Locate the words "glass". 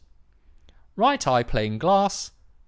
1.77-2.31